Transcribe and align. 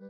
Pues 0.00 0.08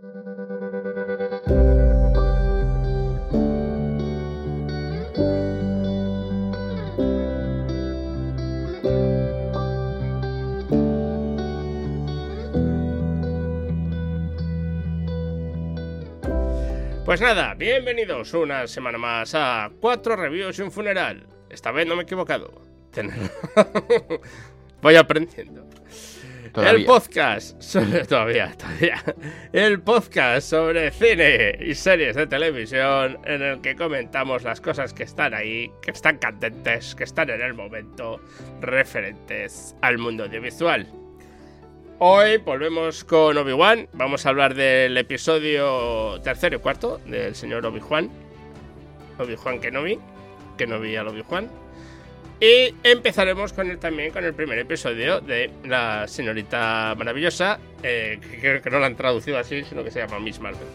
nada, 17.20 17.54
bienvenidos 17.54 18.32
una 18.34 18.68
semana 18.68 18.96
más 18.96 19.34
a 19.34 19.72
Cuatro 19.80 20.14
Reviews 20.14 20.56
y 20.60 20.62
un 20.62 20.70
Funeral. 20.70 21.26
Esta 21.48 21.72
vez 21.72 21.88
no 21.88 21.96
me 21.96 22.02
he 22.02 22.04
equivocado. 22.04 22.62
Voy 24.82 24.94
aprendiendo. 24.94 25.66
El 26.54 26.84
podcast 26.84 27.60
sobre. 27.60 28.04
Todavía, 28.06 28.52
todavía. 28.56 29.02
El 29.52 29.80
podcast 29.80 30.48
sobre 30.48 30.90
cine 30.90 31.56
y 31.60 31.74
series 31.74 32.16
de 32.16 32.26
televisión 32.26 33.18
en 33.24 33.42
el 33.42 33.60
que 33.60 33.76
comentamos 33.76 34.42
las 34.42 34.60
cosas 34.60 34.92
que 34.92 35.04
están 35.04 35.34
ahí, 35.34 35.70
que 35.82 35.90
están 35.90 36.18
candentes, 36.18 36.94
que 36.94 37.04
están 37.04 37.30
en 37.30 37.40
el 37.40 37.54
momento, 37.54 38.20
referentes 38.60 39.74
al 39.82 39.98
mundo 39.98 40.24
audiovisual. 40.24 40.86
Hoy 41.98 42.38
volvemos 42.38 43.04
con 43.04 43.36
Obi-Wan. 43.36 43.88
Vamos 43.92 44.24
a 44.24 44.30
hablar 44.30 44.54
del 44.54 44.96
episodio 44.96 46.20
tercero 46.22 46.56
y 46.56 46.60
cuarto 46.60 46.98
del 47.06 47.34
señor 47.34 47.66
Obi-Wan. 47.66 48.10
Obi-Wan 49.18 49.60
Kenobi. 49.60 49.98
Kenobi 50.56 50.96
al 50.96 51.08
Obi-Wan. 51.08 51.50
Y 52.40 52.74
empezaremos 52.82 53.52
con 53.52 53.70
el, 53.70 53.78
también 53.78 54.12
con 54.12 54.24
el 54.24 54.32
primer 54.32 54.58
episodio 54.58 55.20
de 55.20 55.50
la 55.64 56.08
señorita 56.08 56.94
maravillosa, 56.96 57.58
eh, 57.82 58.18
que 58.18 58.40
creo 58.40 58.62
que 58.62 58.70
no 58.70 58.78
la 58.78 58.86
han 58.86 58.96
traducido 58.96 59.38
así, 59.38 59.62
sino 59.64 59.84
que 59.84 59.90
se 59.90 60.00
llama 60.00 60.18
Miss 60.20 60.40
Marvel. 60.40 60.66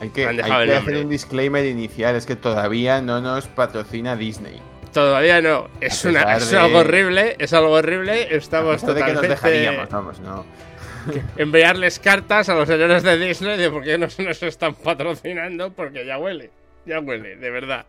Hay 0.00 0.10
que, 0.10 0.26
hay 0.26 0.36
que 0.36 0.74
hacer 0.74 0.96
un 0.98 1.08
disclaimer 1.08 1.64
inicial, 1.64 2.14
es 2.16 2.26
que 2.26 2.36
todavía 2.36 3.00
no 3.00 3.22
nos 3.22 3.46
patrocina 3.46 4.14
Disney. 4.14 4.60
Todavía 4.92 5.40
no, 5.40 5.68
es, 5.80 6.04
una, 6.04 6.36
es 6.36 6.52
algo 6.52 6.80
horrible, 6.80 7.36
es 7.38 7.52
algo 7.54 7.72
horrible, 7.72 8.34
estamos 8.36 8.80
totalmente... 8.80 9.06
que 9.06 9.28
nos 9.28 9.42
dejaríamos, 9.42 9.88
vamos, 9.88 10.20
no. 10.20 10.44
Enviarles 11.38 11.98
cartas 11.98 12.50
a 12.50 12.54
los 12.54 12.68
señores 12.68 13.02
de 13.02 13.18
Disney 13.18 13.56
de 13.56 13.70
por 13.70 13.82
qué 13.82 13.96
no 13.96 14.06
nos 14.06 14.42
están 14.42 14.74
patrocinando, 14.74 15.72
porque 15.72 16.04
ya 16.04 16.18
huele, 16.18 16.50
ya 16.84 17.00
huele, 17.00 17.36
de 17.36 17.50
verdad. 17.50 17.86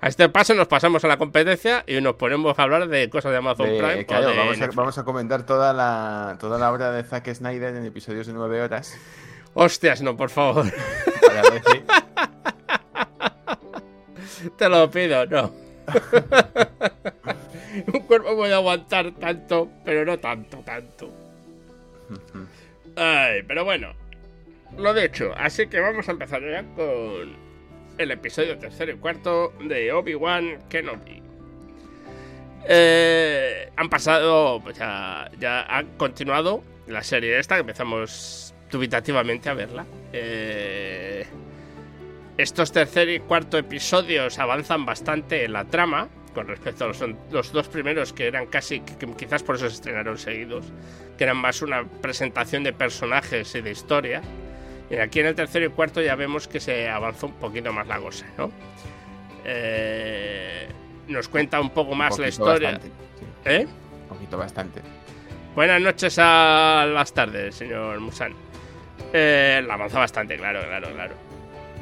A 0.00 0.08
este 0.08 0.28
paso 0.28 0.54
nos 0.54 0.68
pasamos 0.68 1.04
a 1.04 1.08
la 1.08 1.16
competencia 1.16 1.84
y 1.86 2.00
nos 2.00 2.14
ponemos 2.16 2.58
a 2.58 2.62
hablar 2.62 2.88
de 2.88 3.08
cosas 3.10 3.32
de 3.32 3.38
Amazon 3.38 3.66
Prime. 3.66 4.06
vamos, 4.74 4.98
a, 4.98 5.04
comentar 5.04 5.46
toda 5.46 5.72
la, 5.72 6.36
toda 6.40 6.58
la 6.58 6.72
obra 6.72 6.90
de 6.92 7.04
Zack 7.04 7.32
Snyder 7.32 7.76
en 7.76 7.84
episodios 7.84 8.26
de 8.26 8.32
9 8.32 8.62
horas. 8.62 8.98
Hostias, 9.54 10.02
no, 10.02 10.16
por 10.16 10.30
favor. 10.30 10.66
Te 14.56 14.68
lo 14.68 14.90
pido, 14.90 15.26
no. 15.26 15.52
Un 17.92 18.00
cuerpo 18.00 18.36
puede 18.36 18.54
aguantar 18.54 19.12
tanto, 19.12 19.68
pero 19.84 20.04
no 20.04 20.18
tanto, 20.18 20.58
tanto. 20.58 21.10
Ay, 22.96 23.42
pero 23.46 23.64
bueno, 23.64 23.94
lo 24.76 24.92
de 24.94 25.06
hecho, 25.06 25.32
así 25.36 25.66
que 25.66 25.80
vamos 25.80 26.08
a 26.08 26.12
empezar 26.12 26.42
ya 26.42 26.62
con 26.74 27.43
el 27.98 28.10
episodio 28.10 28.58
tercero 28.58 28.92
y 28.92 28.96
cuarto 28.96 29.52
de 29.60 29.92
Obi-Wan 29.92 30.68
Kenobi. 30.68 31.22
Eh, 32.66 33.70
han 33.76 33.88
pasado, 33.90 34.60
pues 34.62 34.78
ya, 34.78 35.30
ya 35.38 35.66
ha 35.68 35.84
continuado 35.96 36.62
la 36.86 37.02
serie 37.02 37.38
esta, 37.38 37.56
que 37.56 37.60
empezamos 37.60 38.54
dubitativamente 38.70 39.48
a 39.48 39.54
verla. 39.54 39.86
Eh, 40.12 41.26
estos 42.36 42.72
tercer 42.72 43.08
y 43.10 43.20
cuarto 43.20 43.58
episodios 43.58 44.38
avanzan 44.38 44.84
bastante 44.84 45.44
en 45.44 45.52
la 45.52 45.64
trama 45.64 46.08
con 46.34 46.48
respecto 46.48 46.84
a 46.84 46.88
los, 46.88 47.52
dos 47.52 47.68
primeros 47.68 48.12
que 48.12 48.26
eran 48.26 48.46
casi, 48.46 48.80
quizás 49.16 49.44
por 49.44 49.54
eso 49.54 49.68
se 49.68 49.76
estrenaron 49.76 50.18
seguidos, 50.18 50.66
que 51.16 51.24
eran 51.24 51.36
más 51.36 51.62
una 51.62 51.84
presentación 51.84 52.64
de 52.64 52.72
personajes 52.72 53.54
y 53.54 53.60
de 53.60 53.70
historia. 53.70 54.20
Y 54.94 54.98
aquí 54.98 55.20
en 55.20 55.26
el 55.26 55.34
tercero 55.34 55.66
y 55.66 55.70
cuarto 55.70 56.00
ya 56.00 56.14
vemos 56.14 56.46
que 56.46 56.60
se 56.60 56.88
avanza 56.88 57.26
un 57.26 57.32
poquito 57.32 57.72
más 57.72 57.86
la 57.88 57.98
cosa, 57.98 58.26
¿no? 58.38 58.52
Eh, 59.44 60.68
nos 61.08 61.28
cuenta 61.28 61.60
un 61.60 61.70
poco 61.70 61.96
más 61.96 62.16
la 62.18 62.28
historia. 62.28 62.78
¿Eh? 63.44 63.66
Un 63.66 64.08
poquito 64.08 64.38
bastante. 64.38 64.80
Buenas 65.56 65.80
noches 65.80 66.16
a 66.20 66.86
las 66.88 67.12
tardes, 67.12 67.56
señor 67.56 67.98
Musan. 67.98 68.34
Eh, 69.12 69.62
la 69.66 69.74
avanza 69.74 69.98
bastante, 69.98 70.36
claro, 70.36 70.60
claro, 70.62 70.88
claro. 70.92 71.14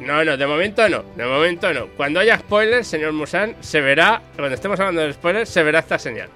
No, 0.00 0.24
no, 0.24 0.36
de 0.36 0.46
momento 0.46 0.88
no, 0.88 1.02
de 1.14 1.26
momento 1.26 1.72
no. 1.74 1.88
Cuando 1.88 2.18
haya 2.18 2.38
spoilers, 2.38 2.86
señor 2.86 3.12
Musan, 3.12 3.56
se 3.60 3.82
verá, 3.82 4.22
cuando 4.36 4.54
estemos 4.54 4.80
hablando 4.80 5.02
de 5.02 5.12
spoilers, 5.12 5.50
se 5.50 5.62
verá 5.62 5.80
esta 5.80 5.98
señal. 5.98 6.30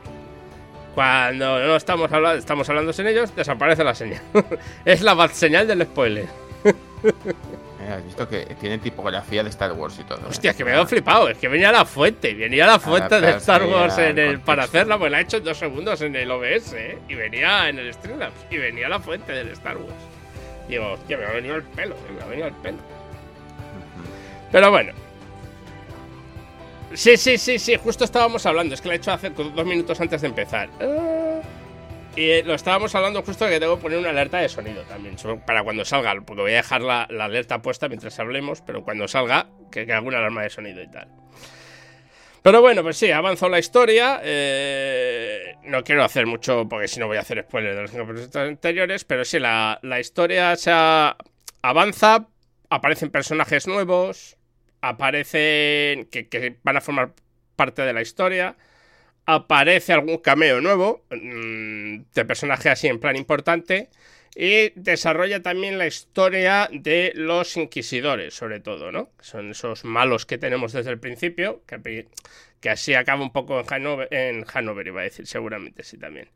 Cuando 0.95 1.59
no 1.59 1.77
estamos 1.77 2.13
hablando, 2.13 2.39
estamos 2.39 2.69
hablando 2.69 2.93
sin 2.93 3.07
ellos, 3.07 3.35
desaparece 3.35 3.83
la 3.83 3.95
señal. 3.95 4.21
es 4.85 5.01
la 5.01 5.15
bad 5.15 5.31
señal 5.31 5.67
del 5.67 5.83
spoiler. 5.83 6.46
Eh, 7.87 7.93
has 7.93 8.05
visto 8.05 8.29
que 8.29 8.47
tiene 8.59 8.79
tipografía 8.79 9.43
de 9.43 9.51
Star 9.51 9.73
Wars 9.73 9.99
y 10.01 10.05
todo. 10.05 10.19
¿eh? 10.19 10.29
Hostia, 10.29 10.55
que 10.55 10.65
me 10.65 10.81
he 10.81 10.87
flipado. 10.87 11.29
Es 11.29 11.39
que 11.39 11.47
venía 11.47 11.71
la 11.71 11.85
fuente. 11.85 12.35
Venía 12.35 12.67
la 12.67 12.81
fuente 12.81 13.21
de 13.21 13.37
Star 13.37 13.65
Wars 13.65 13.97
en 13.99 14.19
el, 14.19 14.41
para 14.41 14.65
hacerla, 14.65 14.99
pues 14.99 15.13
la 15.13 15.21
he 15.21 15.23
hecho 15.23 15.37
en 15.37 15.45
dos 15.45 15.59
segundos 15.59 16.01
en 16.01 16.17
el 16.17 16.31
OBS. 16.31 16.73
¿eh? 16.73 16.99
Y 17.09 17.15
venía 17.15 17.69
en 17.69 17.79
el 17.79 17.93
Streamlabs. 17.93 18.35
Y 18.51 18.57
venía 18.57 18.89
la 18.89 18.99
fuente 18.99 19.33
del 19.33 19.49
Star 19.51 19.77
Wars. 19.77 19.95
Digo, 20.69 20.93
hostia, 20.93 21.17
me 21.17 21.27
ha 21.27 21.31
venido 21.31 21.57
el 21.57 21.63
pelo. 21.63 21.97
Me 22.17 22.23
ha 22.23 22.27
venido 22.27 22.49
el 22.49 22.55
pelo. 22.55 22.79
Pero 24.51 24.71
bueno. 24.71 24.93
Sí, 26.95 27.17
sí, 27.17 27.39
sí, 27.39 27.59
sí. 27.59 27.77
Justo 27.77 28.05
estábamos 28.05 28.47
hablando. 28.47 28.75
Es 28.75 28.81
que 28.81 28.89
la 28.89 28.95
he 28.95 28.97
hecho 28.97 29.13
hace 29.13 29.31
dos 29.31 29.67
minutos 29.67 30.01
antes 30.01 30.23
de 30.23 30.27
empezar. 30.27 30.69
Ah. 30.81 31.26
Y 32.17 32.31
eh, 32.31 32.43
lo 32.45 32.55
estábamos 32.55 32.95
hablando 32.95 33.23
justo 33.23 33.45
de 33.45 33.53
que 33.53 33.61
tengo 33.61 33.77
que 33.77 33.83
poner 33.83 33.99
una 33.99 34.09
alerta 34.09 34.39
de 34.39 34.49
sonido 34.49 34.83
también, 34.85 35.17
para 35.47 35.63
cuando 35.63 35.85
salga, 35.85 36.15
porque 36.25 36.41
voy 36.41 36.53
a 36.53 36.57
dejar 36.57 36.81
la, 36.81 37.03
alerta 37.03 37.61
puesta 37.61 37.89
mientras 37.89 38.19
hablemos, 38.19 38.63
pero 38.63 38.83
cuando 38.83 39.07
salga, 39.07 39.51
que, 39.71 39.85
que 39.85 39.93
haga 39.93 40.07
una 40.07 40.19
alarma 40.19 40.43
de 40.43 40.49
sonido 40.49 40.83
y 40.83 40.91
tal. 40.91 41.09
Pero 42.41 42.63
bueno, 42.63 42.83
pues 42.83 42.97
sí, 42.97 43.11
avanzó 43.11 43.51
la 43.51 43.59
historia. 43.59 44.21
Eh, 44.23 45.57
no 45.65 45.85
quiero 45.85 46.05
hacer 46.05 46.27
mucho, 46.27 46.67
porque 46.69 46.89
si 46.89 47.01
no 47.01 47.07
voy 47.07 47.19
a 47.19 47.21
hacer 47.21 47.43
spoilers 47.43 47.75
de 47.75 47.83
los 47.83 47.91
cinco 47.91 48.39
anteriores, 48.39 49.05
pero 49.05 49.25
sí, 49.25 49.39
la, 49.39 49.79
historia 50.01 50.57
se 50.57 50.71
avanza, 51.61 52.29
aparecen 52.71 53.11
personajes 53.11 53.67
nuevos, 53.67 54.39
aparecen 54.81 56.07
que, 56.07 56.29
que 56.31 56.57
van 56.63 56.79
a 56.79 56.81
formar 56.81 57.13
parte 57.57 57.83
de 57.83 57.93
la 57.93 58.01
historia 58.01 58.57
aparece 59.27 59.93
algún 59.93 60.19
cameo 60.19 60.61
nuevo 60.61 61.05
mm, 61.11 61.99
de 62.15 62.25
personaje 62.25 62.71
así 62.71 62.87
en 62.87 63.01
plan 63.01 63.17
importante 63.17 63.91
y 64.37 64.71
desarrolla 64.79 65.43
también 65.43 65.79
la 65.79 65.87
historia 65.87 66.69
de 66.71 67.13
los 67.15 67.57
inquisidores, 67.57 68.35
sobre 68.35 68.61
todo, 68.61 68.93
¿no? 68.93 69.09
Son 69.21 69.51
esos 69.51 69.85
malos 69.85 70.27
que 70.27 70.37
tenemos 70.37 70.73
desde 70.73 70.91
el 70.91 71.01
principio, 71.01 71.63
que, 71.67 72.07
así 72.69 72.93
acaba 72.93 73.23
un 73.23 73.33
poco 73.33 73.59
en 73.59 73.67
Hanover, 73.67 74.09
en 74.11 74.45
Hanover, 74.53 74.87
iba 74.87 75.01
a 75.01 75.05
decir, 75.05 75.27
seguramente 75.27 75.83
sí 75.83 75.97
también. 75.97 76.29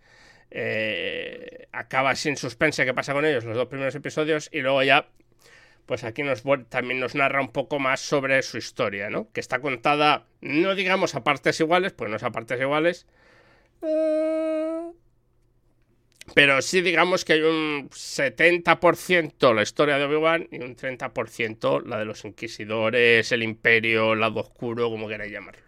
Eh, 0.50 1.68
acaba 1.72 2.16
sin 2.16 2.38
suspense 2.38 2.86
qué 2.86 2.94
pasa 2.94 3.12
con 3.12 3.24
ellos 3.24 3.44
los 3.44 3.54
dos 3.54 3.68
primeros 3.68 3.94
episodios 3.94 4.48
y 4.50 4.60
luego 4.60 4.82
ya 4.82 5.06
pues 5.90 6.04
aquí 6.04 6.22
nos, 6.22 6.44
también 6.68 7.00
nos 7.00 7.16
narra 7.16 7.40
un 7.40 7.50
poco 7.50 7.80
más 7.80 7.98
sobre 7.98 8.40
su 8.42 8.58
historia, 8.58 9.10
¿no? 9.10 9.28
Que 9.32 9.40
está 9.40 9.58
contada, 9.58 10.24
no 10.40 10.76
digamos 10.76 11.16
a 11.16 11.24
partes 11.24 11.58
iguales, 11.58 11.92
pues 11.92 12.08
no 12.08 12.16
es 12.16 12.22
a 12.22 12.30
partes 12.30 12.60
iguales, 12.60 13.08
eh, 13.82 14.88
pero 16.32 16.62
sí 16.62 16.80
digamos 16.80 17.24
que 17.24 17.32
hay 17.32 17.40
un 17.40 17.90
70% 17.90 19.52
la 19.52 19.62
historia 19.62 19.98
de 19.98 20.04
Obi-Wan 20.04 20.46
y 20.52 20.62
un 20.62 20.76
30% 20.76 21.84
la 21.84 21.98
de 21.98 22.04
los 22.04 22.24
inquisidores, 22.24 23.32
el 23.32 23.42
imperio, 23.42 24.12
el 24.12 24.20
lado 24.20 24.38
oscuro, 24.38 24.90
como 24.90 25.08
queráis 25.08 25.32
llamarlo. 25.32 25.64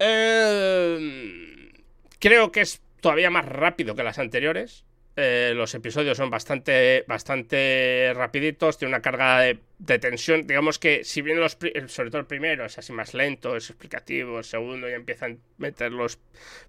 Eh, 0.00 1.70
creo 2.18 2.50
que 2.50 2.62
es 2.62 2.82
todavía 3.00 3.30
más 3.30 3.44
rápido 3.44 3.94
que 3.94 4.02
las 4.02 4.18
anteriores. 4.18 4.84
Eh, 5.20 5.52
los 5.52 5.74
episodios 5.74 6.16
son 6.16 6.30
bastante, 6.30 7.04
bastante 7.08 8.12
rapiditos, 8.14 8.78
tiene 8.78 8.90
una 8.94 9.02
carga 9.02 9.40
de, 9.40 9.98
tensión. 9.98 10.46
Digamos 10.46 10.78
que 10.78 11.02
si 11.02 11.22
bien 11.22 11.40
los, 11.40 11.58
sobre 11.88 12.10
todo 12.10 12.20
el 12.20 12.26
primero 12.26 12.64
es 12.64 12.78
así 12.78 12.92
más 12.92 13.14
lento, 13.14 13.56
es 13.56 13.68
explicativo, 13.68 14.38
el 14.38 14.44
segundo 14.44 14.88
ya 14.88 14.94
empiezan 14.94 15.32
a 15.32 15.36
meter 15.56 15.90
los 15.90 16.20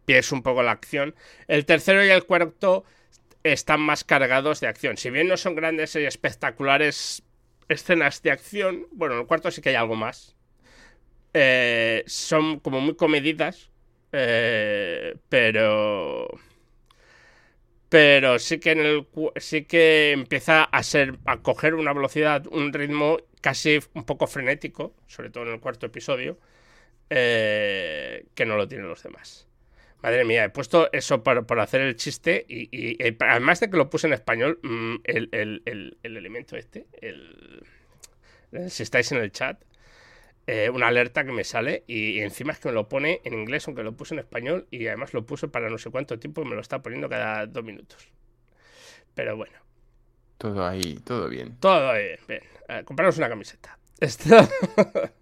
pies 0.03 0.31
un 0.31 0.41
poco 0.41 0.61
en 0.61 0.65
la 0.65 0.71
acción, 0.71 1.13
el 1.47 1.63
tercero 1.67 2.03
y 2.03 2.09
el 2.09 2.23
cuarto 2.25 2.85
están 3.43 3.81
más 3.81 4.03
cargados 4.03 4.61
de 4.61 4.67
acción. 4.67 4.97
Si 4.97 5.11
bien 5.11 5.27
no 5.27 5.37
son 5.37 5.53
grandes 5.53 5.95
y 5.95 6.05
espectaculares 6.05 7.21
escenas 7.67 8.23
de 8.23 8.31
acción, 8.31 8.87
bueno, 8.93 9.13
en 9.13 9.21
el 9.21 9.27
cuarto 9.27 9.51
sí 9.51 9.61
que 9.61 9.69
hay 9.69 9.75
algo 9.75 9.95
más. 9.95 10.35
Eh, 11.35 12.03
son 12.07 12.59
como 12.59 12.81
muy 12.81 12.95
comedidas, 12.95 13.69
eh, 14.11 15.13
pero 15.29 16.27
pero 17.89 18.37
sí 18.37 18.59
que 18.59 18.71
en 18.71 18.79
el 18.79 19.07
sí 19.37 19.65
que 19.65 20.11
empieza 20.11 20.63
a 20.63 20.83
ser 20.83 21.17
a 21.25 21.37
coger 21.37 21.73
una 21.73 21.91
velocidad, 21.91 22.45
un 22.47 22.71
ritmo 22.71 23.17
casi 23.41 23.79
un 23.93 24.03
poco 24.05 24.27
frenético, 24.27 24.93
sobre 25.07 25.31
todo 25.31 25.45
en 25.45 25.53
el 25.53 25.59
cuarto 25.59 25.87
episodio, 25.87 26.37
eh, 27.09 28.25
que 28.35 28.45
no 28.45 28.55
lo 28.57 28.67
tienen 28.67 28.87
los 28.87 29.01
demás. 29.01 29.47
Madre 30.01 30.23
mía, 30.23 30.45
he 30.45 30.49
puesto 30.49 30.89
eso 30.93 31.23
por, 31.23 31.59
hacer 31.59 31.81
el 31.81 31.95
chiste 31.95 32.45
y, 32.47 32.97
además 33.19 33.59
de 33.59 33.69
que 33.69 33.77
lo 33.77 33.89
puse 33.89 34.07
en 34.07 34.13
español, 34.13 34.59
mm, 34.61 34.95
el, 35.03 35.29
el, 35.31 35.97
elemento 36.03 36.55
este, 36.55 36.85
si 38.69 38.83
estáis 38.83 39.11
en 39.11 39.17
el 39.17 39.31
chat, 39.31 39.61
eh, 40.51 40.67
una 40.71 40.87
alerta 40.87 41.23
que 41.23 41.31
me 41.31 41.43
sale 41.43 41.83
y, 41.85 42.21
encima 42.21 42.53
es 42.53 42.59
que 42.59 42.69
me 42.69 42.73
lo 42.73 42.89
pone 42.89 43.21
en 43.23 43.35
inglés, 43.35 43.67
aunque 43.67 43.83
lo 43.83 43.95
puse 43.95 44.15
en 44.15 44.19
español 44.19 44.67
y 44.71 44.87
además 44.87 45.13
lo 45.13 45.23
puse 45.23 45.47
para 45.47 45.69
no 45.69 45.77
sé 45.77 45.91
cuánto 45.91 46.17
tiempo 46.17 46.41
y 46.41 46.45
me 46.45 46.55
lo 46.55 46.61
está 46.61 46.81
poniendo 46.81 47.07
cada 47.07 47.45
dos 47.45 47.63
minutos. 47.63 48.09
Pero 49.13 49.37
bueno. 49.37 49.53
Todo 50.39 50.65
ahí, 50.65 50.95
todo 51.05 51.29
bien. 51.29 51.55
Todo 51.59 51.93
bien, 51.93 52.17
bien. 52.27 52.41
compraros 52.83 53.19
una 53.19 53.29
camiseta. 53.29 53.77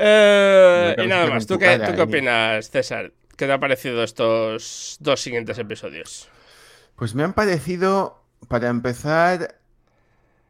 Eh, 0.00 0.94
y 0.96 1.08
nada 1.08 1.26
más, 1.26 1.44
¿Tú 1.48 1.58
qué, 1.58 1.76
¿tú 1.76 1.92
qué 1.92 2.02
opinas, 2.02 2.70
César? 2.70 3.10
¿Qué 3.36 3.46
te 3.46 3.52
ha 3.52 3.58
parecido 3.58 4.04
estos 4.04 4.96
dos 5.00 5.20
siguientes 5.20 5.58
episodios? 5.58 6.28
Pues 6.94 7.16
me 7.16 7.24
han 7.24 7.32
parecido, 7.32 8.22
para 8.46 8.68
empezar, 8.68 9.58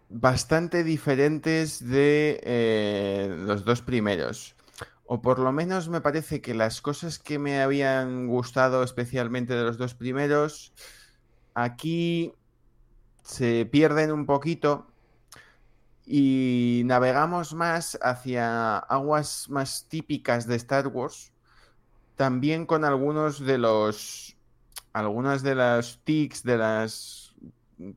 bastante 0.09 0.85
diferentes 0.85 1.87
de 1.87 2.41
eh, 2.43 3.35
los 3.39 3.65
dos 3.65 3.83
primeros. 3.83 4.55
O 5.07 5.23
por 5.23 5.39
lo 5.39 5.53
menos 5.53 5.89
me 5.89 6.01
parece 6.01 6.41
que 6.41 6.55
las 6.55 6.83
cosas 6.83 7.19
que 7.19 7.39
me 7.39 7.63
habían 7.63 8.27
gustado 8.27 8.83
especialmente 8.83 9.55
de 9.55 9.65
los 9.65 9.79
dos 9.79 9.95
primeros, 9.95 10.73
aquí 11.55 12.35
se 13.23 13.67
pierden 13.67 14.13
un 14.13 14.27
poquito 14.27 14.87
y 16.05 16.83
navegamos 16.87 17.55
más 17.55 17.99
hacia 18.03 18.79
aguas 18.79 19.49
más 19.51 19.87
típicas 19.89 20.47
de 20.47 20.57
Star 20.57 20.89
Wars, 20.89 21.33
también 22.17 22.67
con 22.67 22.85
algunos 22.85 23.41
de 23.41 23.59
los 23.59 24.37
algunas 24.93 25.43
de 25.43 25.55
las 25.55 26.01
tics, 26.05 26.43
de 26.43 26.57
las 26.57 27.28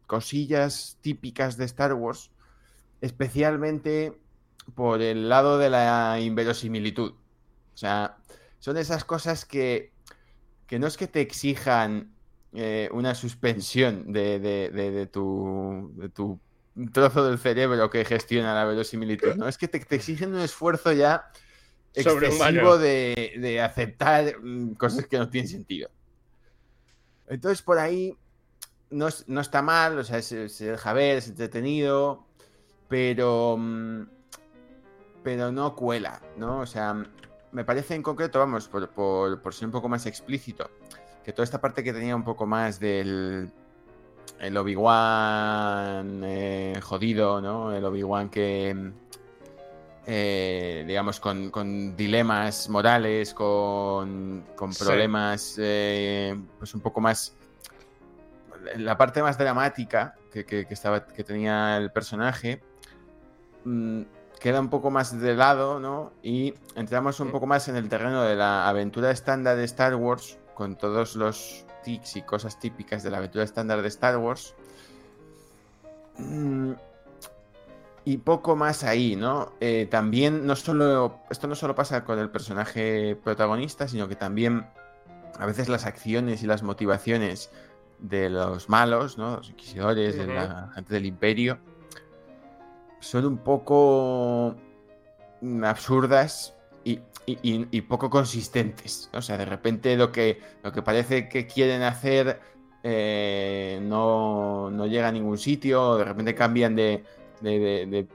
cosillas 0.07 0.97
típicas 1.01 1.57
de 1.57 1.65
Star 1.65 1.93
Wars, 1.93 2.31
especialmente 3.01 4.13
por 4.75 5.01
el 5.01 5.29
lado 5.29 5.57
de 5.57 5.69
la 5.69 6.19
inverosimilitud. 6.19 7.11
O 7.11 7.77
sea, 7.77 8.17
son 8.59 8.77
esas 8.77 9.03
cosas 9.03 9.45
que, 9.45 9.91
que 10.67 10.79
no 10.79 10.87
es 10.87 10.97
que 10.97 11.07
te 11.07 11.21
exijan 11.21 12.13
eh, 12.53 12.89
una 12.91 13.15
suspensión 13.15 14.11
de, 14.11 14.39
de, 14.39 15.07
tu, 15.07 15.91
de, 15.95 16.09
tu, 16.09 16.39
trozo 16.91 17.27
del 17.27 17.39
cerebro 17.39 17.89
que 17.89 18.05
gestiona 18.05 18.53
la 18.53 18.65
verosimilitud, 18.65 19.35
¿no? 19.35 19.47
Es 19.47 19.57
que 19.57 19.67
te, 19.67 19.83
exigen 19.95 20.33
un 20.33 20.41
esfuerzo 20.41 20.91
ya 20.91 21.31
excesivo 21.93 22.77
de, 22.77 23.33
de 23.37 23.61
aceptar 23.61 24.39
mm, 24.41 24.73
cosas 24.73 25.07
que 25.07 25.17
no 25.17 25.29
tienen 25.29 25.49
sentido. 25.49 25.89
Entonces, 27.27 27.61
por 27.61 27.79
ahí 27.79 28.17
no, 28.91 29.07
está 29.41 29.61
mal, 29.61 29.97
o 29.97 30.03
sea, 30.03 30.21
se, 30.21 30.47
deja 30.47 30.93
ver, 30.93 31.17
es 31.17 31.27
entretenido, 31.27 32.25
pero. 32.87 33.57
Mm, 33.57 34.03
pero 35.23 35.51
no 35.51 35.75
cuela, 35.75 36.21
¿no? 36.37 36.59
O 36.59 36.65
sea, 36.65 36.95
me 37.51 37.63
parece 37.63 37.95
en 37.95 38.03
concreto, 38.03 38.39
vamos, 38.39 38.67
por, 38.67 38.89
por, 38.89 39.53
ser 39.53 39.67
un 39.67 39.71
poco 39.71 39.87
más 39.87 40.05
explícito, 40.05 40.69
que 41.23 41.31
toda 41.31 41.43
esta 41.43 41.61
parte 41.61 41.83
que 41.83 41.93
tenía 41.93 42.15
un 42.15 42.23
poco 42.23 42.45
más 42.45 42.79
del. 42.79 43.51
El 44.39 44.57
Obi-Wan 44.57 46.21
eh, 46.23 46.79
jodido, 46.81 47.41
¿no? 47.41 47.73
El 47.73 47.85
Obi-Wan 47.85 48.29
que. 48.29 48.91
Eh, 50.07 50.83
digamos, 50.87 51.19
con, 51.19 51.95
dilemas 51.95 52.67
morales, 52.67 53.35
con, 53.35 54.45
con 54.55 54.73
problemas, 54.73 55.55
eh, 55.59 56.35
pues 56.57 56.73
un 56.73 56.81
poco 56.81 56.99
más 56.99 57.35
la 58.75 58.97
parte 58.97 59.21
más 59.21 59.37
dramática 59.37 60.15
que, 60.31 60.67
estaba, 60.69 61.05
que 61.05 61.23
tenía 61.23 61.77
el 61.77 61.91
personaje 61.91 62.61
mm, 63.65 64.01
queda 64.39 64.59
un 64.59 64.69
poco 64.69 64.89
más 64.89 65.19
de 65.19 65.35
lado, 65.35 65.79
¿no? 65.79 66.13
Y 66.23 66.55
entramos 66.75 67.19
un 67.19 67.31
poco 67.31 67.45
más 67.45 67.67
en 67.67 67.75
el 67.75 67.87
terreno 67.89 68.23
de 68.23 68.35
la 68.35 68.67
aventura 68.67 69.11
estándar 69.11 69.55
de 69.55 69.65
Star 69.65 69.95
Wars, 69.95 70.39
con 70.55 70.75
todos 70.77 71.15
los 71.15 71.65
tics 71.83 72.15
y 72.15 72.23
cosas 72.23 72.59
típicas 72.59 73.03
de 73.03 73.11
la 73.11 73.17
aventura 73.17 73.43
estándar 73.43 73.81
de 73.83 73.87
Star 73.87 74.17
Wars. 74.17 74.55
Mm, 76.17 76.71
y 78.03 78.17
poco 78.17 78.55
más 78.55 78.83
ahí, 78.83 79.15
¿no? 79.15 79.53
Eh, 79.59 79.87
también 79.89 80.47
no 80.47 80.55
solo. 80.55 81.19
Esto 81.29 81.47
no 81.47 81.53
solo 81.53 81.75
pasa 81.75 82.03
con 82.03 82.17
el 82.17 82.31
personaje 82.31 83.15
protagonista, 83.23 83.87
sino 83.87 84.07
que 84.07 84.15
también 84.15 84.65
a 85.37 85.45
veces 85.45 85.69
las 85.69 85.85
acciones 85.85 86.41
y 86.41 86.47
las 86.47 86.63
motivaciones 86.63 87.51
de 88.01 88.29
los 88.29 88.67
malos, 88.67 89.17
¿no? 89.17 89.37
Los 89.37 89.49
inquisidores, 89.49 90.17
de 90.17 90.27
la 90.27 90.71
gente 90.73 90.93
del 90.93 91.05
imperio, 91.05 91.59
son 92.99 93.25
un 93.25 93.37
poco 93.37 94.55
absurdas 95.63 96.55
y, 96.83 97.81
poco 97.81 98.09
consistentes. 98.09 99.09
O 99.13 99.21
sea, 99.21 99.37
de 99.37 99.45
repente 99.45 99.95
lo 99.95 100.11
que, 100.11 100.41
lo 100.63 100.71
que 100.71 100.81
parece 100.81 101.29
que 101.29 101.45
quieren 101.45 101.83
hacer 101.83 102.41
eh, 102.83 103.79
no, 103.83 104.71
no, 104.71 104.87
llega 104.87 105.07
a 105.07 105.11
ningún 105.11 105.37
sitio, 105.37 105.97
de 105.97 106.03
repente 106.03 106.33
cambian 106.33 106.75
de, 106.75 107.03
de, 107.41 108.07